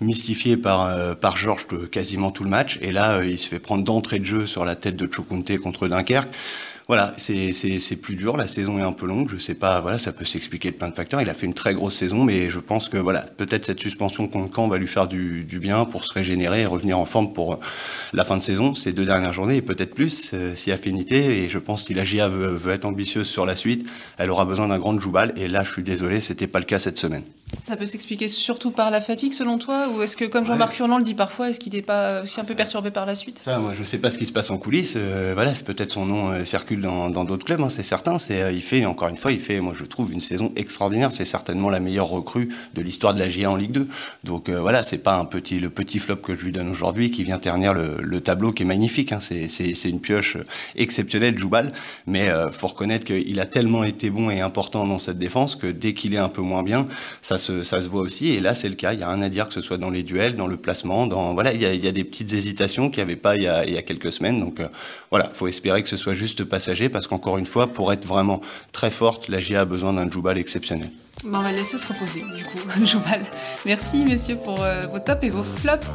[0.00, 4.20] mystifié par par Georges quasiment tout le match et là il se fait prendre d'entrée
[4.20, 6.28] de jeu sur la tête de Chokunte contre Dunkerque
[6.88, 8.38] voilà, c'est plus dur.
[8.38, 9.28] La saison est un peu longue.
[9.30, 9.78] Je sais pas.
[9.82, 11.20] Voilà, ça peut s'expliquer de plein de facteurs.
[11.20, 14.26] Il a fait une très grosse saison, mais je pense que voilà, peut-être cette suspension
[14.26, 17.34] contre Caen va lui faire du, du bien pour se régénérer et revenir en forme
[17.34, 17.60] pour
[18.14, 21.44] la fin de saison, ces deux dernières journées et peut-être plus euh, si affinité.
[21.44, 24.68] Et je pense la GIA veut, veut être ambitieuse sur la suite, elle aura besoin
[24.68, 25.34] d'un grand Joubal.
[25.36, 27.22] Et là, je suis désolé, c'était pas le cas cette semaine.
[27.62, 30.76] Ça peut s'expliquer surtout par la fatigue, selon toi, ou est-ce que, comme Jean-Marc ouais.
[30.76, 33.38] Furlan le dit parfois, est-ce qu'il n'est pas aussi un peu perturbé par la suite?
[33.38, 34.94] Ça, moi, je sais pas ce qui se passe en coulisses.
[34.96, 38.18] Euh, voilà, peut-être son nom euh, circule dans d'autres clubs, hein, c'est certain.
[38.18, 41.12] C'est, euh, il fait encore une fois, il fait, moi, je trouve une saison extraordinaire.
[41.12, 43.88] C'est certainement la meilleure recrue de l'histoire de la GIA en Ligue 2.
[44.24, 47.10] Donc euh, voilà, c'est pas un petit, le petit flop que je lui donne aujourd'hui
[47.10, 49.12] qui vient ternir le, le tableau qui est magnifique.
[49.12, 49.20] Hein.
[49.20, 50.36] C'est, une pioche
[50.76, 51.72] exceptionnelle, Joubal.
[52.06, 55.66] Mais euh, faut reconnaître qu'il a tellement été bon et important dans cette défense que
[55.66, 56.86] dès qu'il est un peu moins bien,
[57.22, 58.32] ça ça se voit aussi.
[58.34, 58.92] Et là, c'est le cas.
[58.92, 61.06] Il y a rien à dire que ce soit dans les duels, dans le placement,
[61.06, 63.82] dans voilà, il y a, des petites hésitations qu'il n'y avait pas il y, a,
[63.82, 64.40] quelques semaines.
[64.40, 64.68] Donc euh,
[65.10, 68.40] voilà, faut espérer que ce soit juste passager parce qu'encore une fois, pour être vraiment
[68.72, 70.90] très forte, la GIA a besoin d'un Joubal exceptionnel.
[71.24, 73.22] Bon, on va laisser se reposer, du coup, Joubal.
[73.66, 75.88] Merci, messieurs, pour euh, vos tops et vos flops.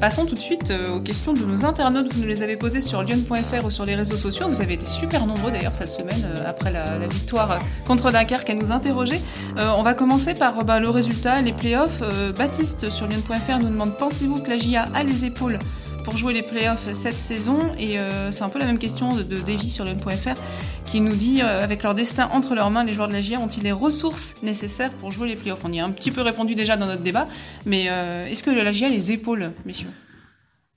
[0.00, 2.10] Passons tout de suite euh, aux questions de nos internautes.
[2.10, 4.48] Vous nous les avez posées sur lyon.fr ou sur les réseaux sociaux.
[4.48, 8.48] Vous avez été super nombreux, d'ailleurs, cette semaine, euh, après la, la, victoire contre Dunkerque,
[8.48, 9.20] à nous interroger.
[9.56, 12.02] on va commencer par bah, le résultat, les playoffs.
[12.36, 15.58] Baptiste, sur lyon.fr, nous demande Pensez-vous que la GIA a les épaules
[16.04, 17.58] pour jouer les playoffs cette saison.
[17.78, 20.40] Et euh, c'est un peu la même question de, de Davy sur lyon.fr
[20.84, 23.38] qui nous dit euh, avec leur destin entre leurs mains les joueurs de la GIA
[23.38, 25.60] ont-ils les ressources nécessaires pour jouer les playoffs?
[25.64, 27.28] On y a un petit peu répondu déjà dans notre débat
[27.64, 29.90] mais euh, est-ce que la GIA a les épaules messieurs?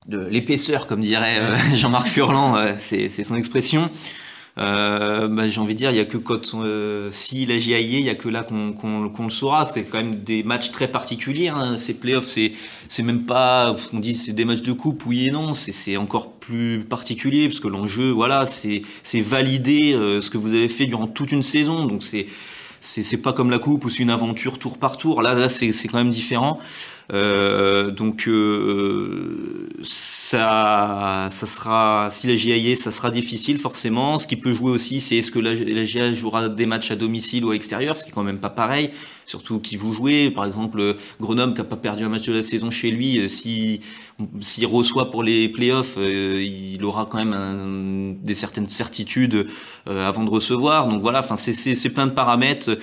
[0.08, 1.42] De l'épaisseur comme dirait
[1.76, 3.90] Jean-Marc Furlan c'est son expression
[4.58, 7.80] euh, bah, j'ai envie de dire, il y a que quand euh, si la GIA
[7.80, 9.98] il y a que là qu'on qu qu le saura, parce qu'il y a quand
[9.98, 11.50] même des matchs très particuliers.
[11.50, 11.78] Hein.
[11.78, 12.54] Ces playoffs, c'est
[12.88, 16.32] c'est même pas, on dit c'est des matchs de coupe, oui et non, c'est encore
[16.32, 20.86] plus particulier parce que l'enjeu, voilà, c'est c'est valider euh, ce que vous avez fait
[20.86, 22.28] durant toute une saison, donc c'est
[22.82, 25.22] c'est pas comme la coupe où c'est une aventure tour par tour.
[25.22, 26.60] Là, là c'est quand même différent.
[27.14, 34.18] Euh, donc euh, ça, ça sera si la GIA ça sera difficile forcément.
[34.18, 36.96] Ce qui peut jouer aussi, c'est est-ce que la, la GIA jouera des matchs à
[36.96, 38.92] domicile ou à l'extérieur, ce qui est quand même pas pareil.
[39.26, 42.44] Surtout qui vous jouez, par exemple Grenoble qui a pas perdu un match de la
[42.44, 43.82] saison chez lui, si
[44.42, 49.48] s'il reçoit pour les playoffs, euh, il aura quand même des certaines certitudes
[49.88, 50.88] euh, avant de recevoir.
[50.88, 52.78] Donc voilà, enfin c'est plein de paramètres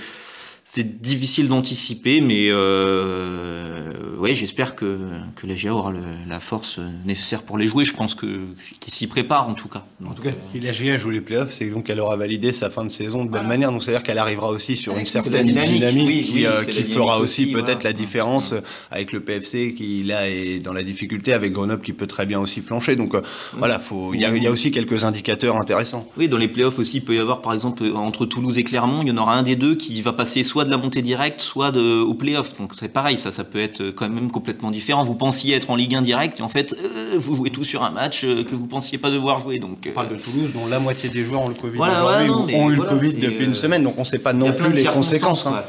[0.65, 4.97] c'est difficile d'anticiper, mais euh, ouais, j'espère que,
[5.35, 7.85] que la GIA aura la force nécessaire pour les jouer.
[7.85, 8.47] Je pense que
[8.79, 9.85] qu'ils s'y préparent en tout cas.
[10.07, 12.71] en tout cas, si la GIA joue les playoffs, c'est donc qu'elle aura validé sa
[12.71, 13.73] fin de saison de belle manière.
[13.73, 17.93] Donc c'est-à-dire qu'elle arrivera aussi sur une certaine dynamique, qui, qui fera aussi peut-être la
[17.93, 18.55] différence
[18.93, 22.39] avec le PFC qui là est dans la difficulté, avec Grenoble qui peut très bien
[22.39, 22.95] aussi flancher.
[22.95, 23.17] Donc
[23.59, 23.81] voilà,
[24.15, 26.09] il y a, y a aussi quelques indicateurs intéressants.
[26.17, 29.03] Oui, dans les playoffs aussi, il peut y avoir par exemple entre Toulouse et Clermont,
[29.03, 31.41] il y en aura un des deux qui va passer soit de la montée directe,
[31.41, 32.59] soit de, au playoff.
[32.59, 35.03] Donc c'est pareil, ça, ça peut être quand même complètement différent.
[35.03, 37.83] Vous pensiez être en Ligue 1 direct et en fait, euh, vous jouez tout sur
[37.83, 39.59] un match euh, que vous pensiez pas devoir jouer.
[39.59, 42.71] Donc, on parle de Toulouse, dont la moitié des joueurs ont le Covid aujourd'hui, ont
[42.71, 45.47] eu le Covid depuis une semaine, donc on ne sait pas non plus les conséquences.
[45.47, 45.63] Hein.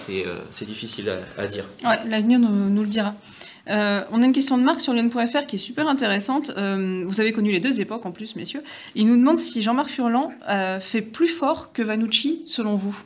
[0.51, 1.63] C'est difficile à, dire.
[1.85, 3.13] Ouais, l'avenir nous, nous, le dira.
[3.69, 6.51] Euh, on a une question de Marc sur Lyon.fr qui est super intéressante.
[6.57, 8.61] Euh, vous avez connu les deux époques en plus, messieurs.
[8.95, 12.97] Il nous demande si Jean-Marc Furlan euh, fait plus fort que Vanucci, selon vous.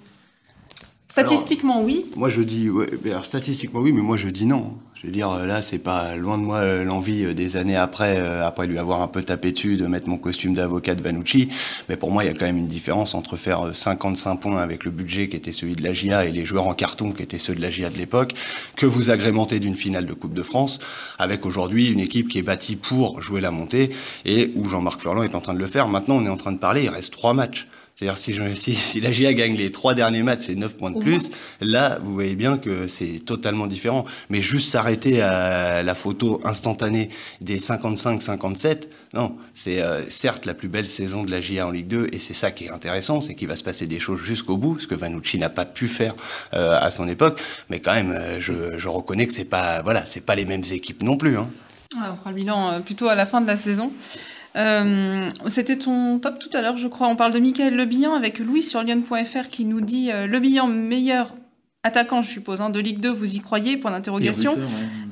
[1.09, 2.05] Statistiquement, oui.
[2.17, 4.77] Moi, je dis, ouais, alors, statistiquement, oui, mais moi, je dis non.
[4.93, 8.17] Je veux dire, là, c'est pas loin de moi euh, l'envie euh, des années après,
[8.17, 11.47] euh, après lui avoir un peu tapé dessus, de mettre mon costume d'avocat de Vanucci.
[11.87, 14.83] Mais pour moi, il y a quand même une différence entre faire 55 points avec
[14.83, 17.37] le budget qui était celui de la GIA et les joueurs en carton qui étaient
[17.37, 18.33] ceux de la GIA de l'époque,
[18.75, 20.79] que vous agrémentez d'une finale de Coupe de France,
[21.19, 23.91] avec aujourd'hui une équipe qui est bâtie pour jouer la montée
[24.25, 25.87] et où Jean-Marc Furlan est en train de le faire.
[25.87, 27.67] Maintenant, on est en train de parler, il reste trois matchs.
[27.97, 30.91] C'est-à-dire si, je, si, si, la GIA gagne les trois derniers matchs c'est 9 points
[30.91, 31.31] de plus,
[31.61, 34.05] là, vous voyez bien que c'est totalement différent.
[34.29, 37.09] Mais juste s'arrêter à la photo instantanée
[37.41, 41.87] des 55-57, non, c'est euh, certes la plus belle saison de la GIA en Ligue
[41.87, 44.57] 2, et c'est ça qui est intéressant, c'est qu'il va se passer des choses jusqu'au
[44.57, 46.13] bout, ce que Vanucci n'a pas pu faire
[46.53, 47.41] euh, à son époque.
[47.71, 50.63] Mais quand même, euh, je, je reconnais que c'est pas, voilà, c'est pas les mêmes
[50.69, 51.35] équipes non plus.
[51.35, 51.49] Hein.
[51.95, 53.91] on fera le bilan plutôt à la fin de la saison.
[54.57, 57.07] Euh, C'était ton top tout à l'heure, je crois.
[57.07, 61.33] On parle de Michael Lebihan avec Louis sur Lyon.fr qui nous dit euh, Lebihan meilleur
[61.83, 63.77] attaquant, je suppose, hein, de Ligue 2, vous y croyez?
[63.77, 64.53] Point d'interrogation.
[64.53, 64.61] Ouais.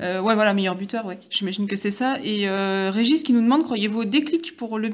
[0.02, 0.36] Euh, ouais.
[0.36, 1.18] voilà, meilleur buteur, ouais.
[1.30, 2.18] J'imagine que c'est ça.
[2.24, 4.90] Et euh, Régis qui nous demande, croyez-vous au déclic pour Le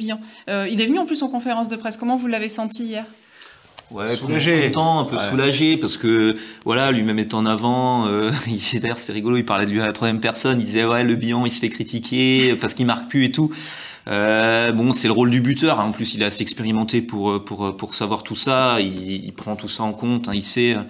[0.50, 1.98] euh, Il est venu en plus en conférence de presse.
[1.98, 3.06] Comment vous l'avez senti hier?
[3.90, 4.68] Ouais, soulagé.
[4.68, 8.08] content, un peu soulagé parce que voilà, lui-même est en avant.
[8.08, 8.32] Euh,
[8.82, 9.36] D'ailleurs, c'est rigolo.
[9.36, 10.62] Il parlait de lui à la troisième personne.
[10.62, 13.52] Il disait ouais, le bilan, il se fait critiquer parce qu'il marque plus et tout.
[14.12, 15.80] Euh, bon, c'est le rôle du buteur.
[15.80, 15.86] Hein.
[15.86, 18.80] En plus, il est assez expérimenté pour pour pour savoir tout ça.
[18.80, 20.28] Il, il prend tout ça en compte.
[20.28, 20.34] Hein.
[20.36, 20.82] Il sait euh,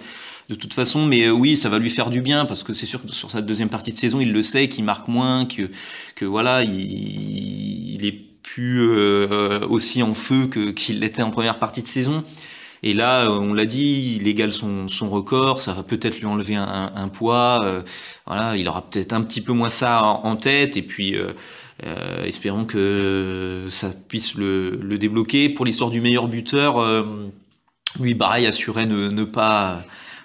[0.48, 1.06] de toute façon.
[1.06, 3.30] Mais euh, oui, ça va lui faire du bien parce que c'est sûr que sur
[3.30, 5.70] sa deuxième partie de saison, il le sait, qu'il marque moins, que
[6.16, 11.58] que voilà, il, il est plus euh, aussi en feu que qu'il l'était en première
[11.58, 12.24] partie de saison.
[12.84, 16.56] Et là, on l'a dit, il égale son, son record, ça va peut-être lui enlever
[16.56, 17.60] un, un, poids.
[17.62, 17.82] Euh,
[18.26, 20.76] voilà, il aura peut-être un petit peu moins ça en, en tête.
[20.76, 21.32] Et puis, euh,
[21.86, 25.48] euh, espérons que ça puisse le, le débloquer.
[25.48, 27.04] Pour l'histoire du meilleur buteur, euh,
[28.00, 29.82] lui, pareil, assurait ne, ne pas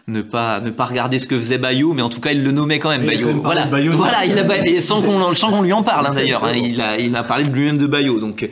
[0.08, 2.52] ne pas ne pas regarder ce que faisait Bayou, mais en tout cas il le
[2.52, 3.42] nommait quand même Bayou.
[3.44, 6.46] Voilà, voilà, il a sans qu'on sans qu'on lui en parle hein, d'ailleurs.
[6.46, 8.48] Hein, il a il a parlé de lui-même de Bayou, donc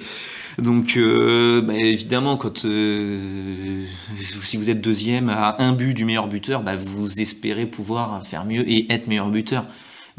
[0.58, 3.84] donc euh, bah, évidemment quand euh,
[4.18, 8.46] si vous êtes deuxième à un but du meilleur buteur, bah, vous espérez pouvoir faire
[8.46, 9.66] mieux et être meilleur buteur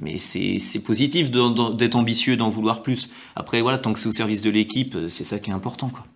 [0.00, 3.10] mais c'est positif d'être ambitieux, d'en vouloir plus.
[3.34, 5.88] Après, voilà, tant que c'est au service de l'équipe, euh, c'est ça qui est important,
[5.88, 6.06] quoi.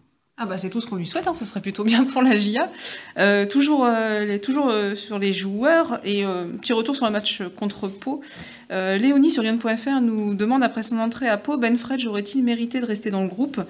[0.42, 2.35] Ah bah c'est tout ce qu'on lui souhaite, hein, ça serait plutôt bien pour la
[2.35, 2.70] GIA.
[3.18, 6.24] Euh, toujours euh, toujours euh, sur les joueurs et
[6.62, 8.22] petit retour sur le match contre Pau.
[8.70, 12.87] Léonie sur Lyon.fr nous demande après son entrée à Pau, Ben Fredge aurait-il mérité de
[12.87, 13.61] rester dans le groupe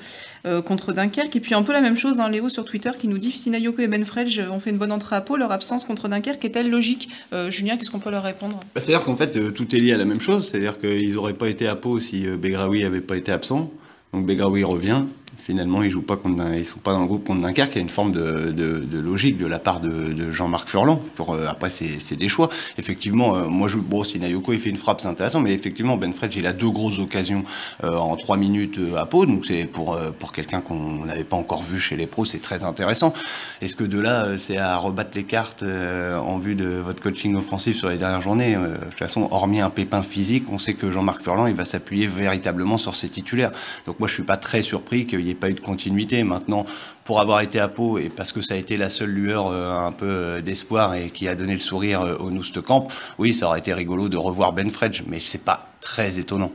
[0.67, 1.35] contre Dunkerque?
[1.35, 3.51] Et puis un peu la même chose, hein, Léo sur Twitter qui nous dit si
[3.51, 6.45] Nayoko et Ben Fredge ont fait une bonne entrée à Pau, leur absence contre Dunkerque
[6.45, 7.09] est-elle logique?
[7.49, 8.61] Julien, qu'est-ce qu'on peut leur répondre?
[8.75, 11.49] Bah, C'est-à-dire qu'en fait tout est lié à la même chose, c'est-à-dire qu'ils n'auraient pas
[11.49, 13.73] été à Pau si Begraoui avait pas été absent.
[14.13, 15.05] Donc Begraoui revient,
[15.41, 17.73] finalement ils jouent pas contre ils sont pas dans le groupe contre Dunkerque.
[17.73, 20.69] Il y a une forme de, de, de logique de la part de, de Jean-Marc
[20.69, 22.51] Furlan pour euh, après c'est des choix.
[22.79, 25.97] Effectivement euh, moi je bon si Nayoko il fait une frappe c'est intéressant mais effectivement
[25.97, 27.45] Ben Fredge il a deux grosses occasions
[27.85, 29.27] euh, en trois minutes à Pau.
[29.27, 32.65] Donc c'est pour pour quelqu'un qu'on n'avait pas encore vu chez les pros c'est très
[32.65, 33.15] intéressant.
[33.61, 37.77] Est-ce que de là c'est à rebattre les cartes en vue de votre coaching offensif
[37.77, 41.21] sur les dernières journées de toute façon hormis un pépin physique on sait que Jean-Marc
[41.21, 43.53] Furlan il va s'appuyer véritablement sur ses titulaires.
[43.87, 46.23] Donc moi je suis pas très surpris qu'il ait pas eu de continuité.
[46.25, 46.67] Maintenant,
[47.05, 49.77] pour avoir été à Pau et parce que ça a été la seule lueur euh,
[49.77, 52.89] un peu euh, d'espoir et qui a donné le sourire euh, au Noust Camp,
[53.19, 56.53] oui, ça aurait été rigolo de revoir Ben Fredge, mais c'est pas très étonnant.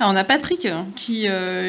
[0.00, 1.28] Ah, on a Patrick qui,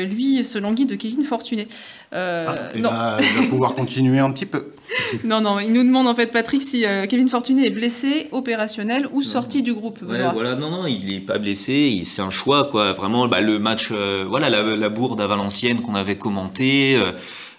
[0.10, 1.68] lui, se languit de Kevin Fortuné.
[2.14, 3.18] Euh, ah, il, va,
[3.50, 4.72] pouvoir continuer un petit peu.
[5.23, 9.21] Non, non, il nous demande en fait, Patrick, si Kevin Fortuné est blessé, opérationnel ou
[9.21, 9.99] sorti du groupe.
[10.01, 12.93] voilà, non, non, il est pas blessé, c'est un choix, quoi.
[12.93, 13.91] Vraiment, bah, le match,
[14.27, 16.99] voilà, la, la, bourde à Valenciennes qu'on avait commenté.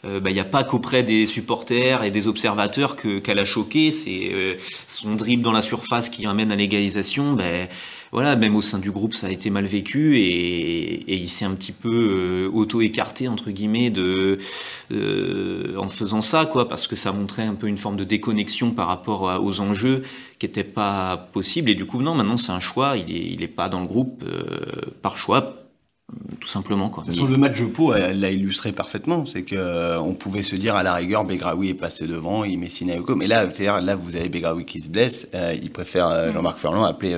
[0.04, 3.92] il n'y a pas qu'auprès des supporters et des observateurs que qu'elle a choqué.
[3.92, 4.32] C'est
[4.86, 7.32] son dribble dans la surface qui amène à l'égalisation.
[7.32, 7.68] Ben,
[8.12, 11.54] voilà, même au sein du groupe, ça a été mal vécu et, il s'est un
[11.54, 14.38] petit peu auto-écarté entre guillemets de
[15.76, 18.88] en faisant ça, quoi, parce que ça montrait un peu une forme de déconnexion par
[18.88, 20.02] rapport aux enjeux
[20.38, 21.70] qui n'était pas possible.
[21.70, 22.96] Et du coup, non, maintenant c'est un choix.
[22.96, 24.24] Il est, il est pas dans le groupe
[25.00, 25.61] par choix
[26.40, 26.90] tout simplement.
[26.90, 27.04] Quoi.
[27.04, 29.24] De le match de Pau l'a illustré parfaitement.
[29.26, 32.58] C'est que euh, on pouvait se dire à la rigueur, Begraoui est passé devant, il
[32.58, 33.14] met Sinayoko.
[33.14, 35.28] Mais là, c'est là vous avez Begraoui qui se blesse.
[35.34, 36.32] Euh, il préfère euh, mm.
[36.34, 37.16] Jean-Marc Furlan appeler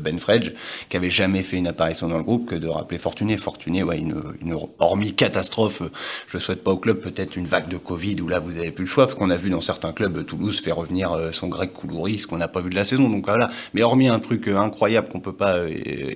[0.00, 0.52] Ben Fredge,
[0.88, 3.36] qui avait jamais fait une apparition dans le groupe, que de rappeler Fortuné.
[3.36, 5.82] Fortuné, ouais, une, une hormis catastrophe.
[6.26, 8.84] Je souhaite pas au club peut-être une vague de Covid où là vous avez plus
[8.84, 12.18] le choix, parce qu'on a vu dans certains clubs, Toulouse fait revenir son grec Koulouri,
[12.18, 13.08] ce qu'on n'a pas vu de la saison.
[13.08, 13.50] Donc voilà.
[13.74, 15.56] Mais hormis un truc incroyable qu'on peut pas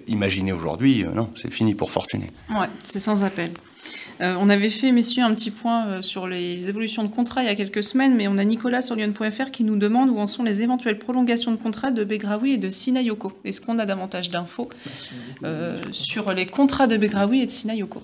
[0.09, 2.02] imaginer aujourd'hui, non, c'est fini pour Fortuné.
[2.51, 3.51] Ouais, c'est sans appel.
[4.21, 7.47] Euh, on avait fait, messieurs, un petit point euh, sur les évolutions de contrat il
[7.47, 10.27] y a quelques semaines, mais on a Nicolas sur Lyon.fr qui nous demande où en
[10.27, 13.33] sont les éventuelles prolongations de contrat de Begraoui et de Sinayoko.
[13.45, 14.69] Est-ce qu'on a davantage d'infos
[15.45, 18.03] euh, sur les contrats de Begraoui et de Sinayoko?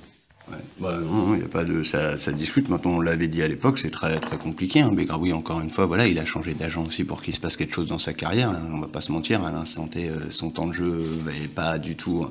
[0.81, 2.69] Bah, non, il a pas de ça, discute.
[2.69, 4.81] Maintenant, on l'avait dit à l'époque, c'est très très compliqué.
[4.81, 4.93] Hein.
[4.93, 7.75] Begraoui, encore une fois, voilà, il a changé d'agent aussi pour qu'il se passe quelque
[7.75, 8.51] chose dans sa carrière.
[8.51, 8.63] Hein.
[8.73, 11.97] On va pas se mentir, à l'instant euh, son temps de jeu n'est pas du
[11.97, 12.27] tout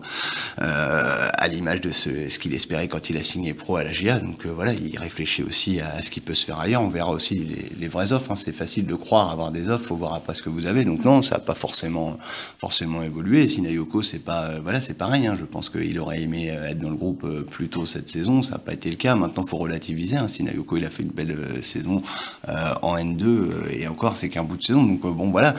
[0.61, 4.19] euh, à l'image de ce, qu'il espérait quand il a signé pro à la GIA.
[4.19, 6.81] Donc euh, voilà, il réfléchit aussi à ce qui peut se faire ailleurs.
[6.81, 8.31] On verra aussi les, les vraies offres.
[8.31, 8.35] Hein.
[8.35, 10.85] C'est facile de croire avoir des offres, faut voir après ce que vous avez.
[10.85, 12.17] Donc non, ça n'a pas forcément
[12.57, 13.47] forcément évolué.
[13.47, 15.27] Sinayoko, c'est pas voilà, c'est pareil.
[15.27, 15.35] Hein.
[15.37, 18.59] Je pense qu'il aurait aimé être dans le groupe plus tôt cette saison ça n'a
[18.59, 19.15] pas été le cas.
[19.15, 20.17] Maintenant, faut relativiser.
[20.17, 20.27] Hein.
[20.27, 22.01] Sinayoko, il a fait une belle euh, saison
[22.47, 24.83] euh, en N2 euh, et encore, c'est qu'un bout de saison.
[24.83, 25.55] Donc bon, voilà.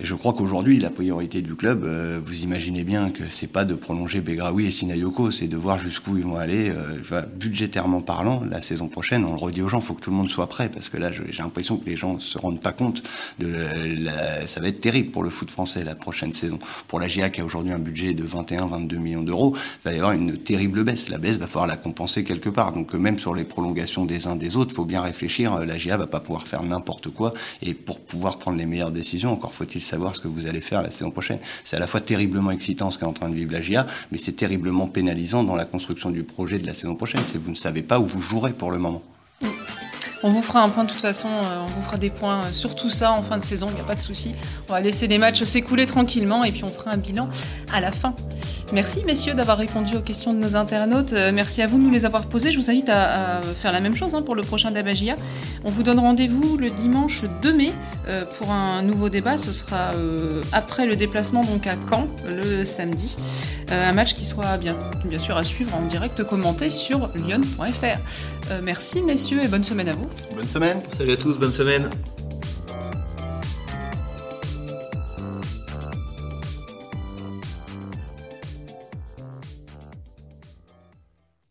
[0.00, 1.86] Et je crois qu'aujourd'hui, la priorité du club,
[2.24, 6.16] vous imaginez bien que c'est pas de prolonger Begraoui et Sinayoko, c'est de voir jusqu'où
[6.16, 6.72] ils vont aller,
[7.36, 9.26] budgétairement parlant, la saison prochaine.
[9.26, 11.10] On le redit aux gens, faut que tout le monde soit prêt parce que là,
[11.12, 13.02] j'ai l'impression que les gens se rendent pas compte
[13.38, 13.54] de
[14.46, 16.58] ça va être terrible pour le foot français la prochaine saison.
[16.88, 19.96] Pour la GIA qui a aujourd'hui un budget de 21-22 millions d'euros, il va y
[19.96, 21.10] avoir une terrible baisse.
[21.10, 22.72] La baisse va falloir la compenser quelque part.
[22.72, 25.54] Donc euh, même sur les prolongations des uns des autres, faut bien réfléchir.
[25.54, 27.32] Euh, la GIA va pas pouvoir faire n'importe quoi.
[27.62, 30.82] Et pour pouvoir prendre les meilleures décisions, encore faut-il savoir ce que vous allez faire
[30.82, 31.38] la saison prochaine.
[31.64, 34.18] C'est à la fois terriblement excitant ce qu'est en train de vivre la GIA, mais
[34.18, 37.22] c'est terriblement pénalisant dans la construction du projet de la saison prochaine.
[37.24, 39.02] C'est vous ne savez pas où vous jouerez pour le moment.
[40.22, 42.52] On vous fera un point de toute façon, euh, on vous fera des points euh,
[42.52, 44.34] sur tout ça en fin de saison, il n'y a pas de souci.
[44.68, 47.30] On va laisser les matchs s'écouler tranquillement et puis on fera un bilan
[47.72, 48.14] à la fin.
[48.74, 51.14] Merci messieurs d'avoir répondu aux questions de nos internautes.
[51.14, 52.52] Euh, merci à vous de nous les avoir posées.
[52.52, 55.16] Je vous invite à, faire la même chose hein, pour le prochain Dabagia.
[55.64, 57.72] On vous donne rendez-vous le dimanche 2 mai
[58.36, 59.38] pour un nouveau débat.
[59.38, 59.92] Ce sera
[60.52, 63.16] après le déplacement donc à Caen le samedi.
[63.70, 68.60] un match qui sera bien, bien sûr à suivre en direct commenté sur lyon.fr.
[68.62, 70.09] merci messieurs et bonne semaine à vous.
[70.34, 70.82] Bonne semaine.
[70.88, 71.90] Salut à tous, bonne semaine.